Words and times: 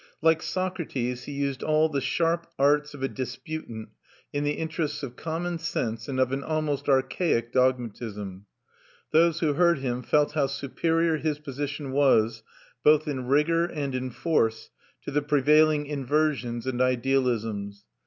Like 0.19 0.41
Socrates, 0.41 1.25
he 1.25 1.31
used 1.33 1.61
all 1.61 1.87
the 1.87 2.01
sharp 2.01 2.47
arts 2.57 2.95
of 2.95 3.03
a 3.03 3.07
disputant 3.07 3.89
in 4.33 4.43
the 4.43 4.53
interests 4.53 5.03
of 5.03 5.15
common 5.15 5.59
sense 5.59 6.07
and 6.07 6.19
of 6.19 6.31
an 6.31 6.43
almost 6.43 6.89
archaic 6.89 7.53
dogmatism. 7.53 8.47
Those 9.11 9.41
who 9.41 9.53
heard 9.53 9.77
him 9.77 10.01
felt 10.01 10.31
how 10.31 10.47
superior 10.47 11.17
his 11.17 11.37
position 11.37 11.91
was, 11.91 12.41
both 12.83 13.07
in 13.07 13.27
rigour 13.27 13.65
and 13.65 13.93
in 13.93 14.09
force, 14.09 14.71
to 15.03 15.11
the 15.11 15.21
prevailing 15.21 15.85
inversions 15.85 16.65
and 16.65 16.81
idealisms. 16.81 17.85